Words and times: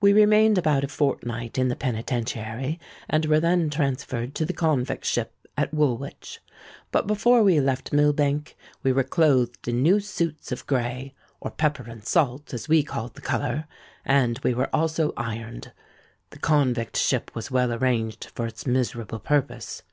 We 0.00 0.12
remained 0.12 0.58
about 0.58 0.82
a 0.82 0.88
fortnight 0.88 1.56
in 1.56 1.68
the 1.68 1.76
Penitentiary, 1.76 2.80
and 3.08 3.24
were 3.26 3.38
then 3.38 3.70
transferred 3.70 4.34
to 4.34 4.44
the 4.44 4.52
convict 4.52 5.04
ship 5.04 5.46
at 5.56 5.72
Woolwich. 5.72 6.40
But 6.90 7.06
before 7.06 7.44
we 7.44 7.60
left 7.60 7.92
Millbank, 7.92 8.56
we 8.82 8.92
were 8.92 9.04
clothed 9.04 9.68
in 9.68 9.80
new 9.80 10.00
suits 10.00 10.50
of 10.50 10.66
grey, 10.66 11.14
or 11.40 11.52
pepper 11.52 11.84
and 11.88 12.04
salt, 12.04 12.52
as 12.52 12.68
we 12.68 12.82
called 12.82 13.14
the 13.14 13.20
colour; 13.20 13.68
and 14.04 14.40
we 14.42 14.52
were 14.52 14.68
also 14.74 15.12
ironed. 15.16 15.70
The 16.30 16.40
convict 16.40 16.96
ship 16.96 17.30
was 17.36 17.52
well 17.52 17.72
arranged 17.72 18.32
for 18.34 18.46
its 18.48 18.66
miserable 18.66 19.20
purpose. 19.20 19.84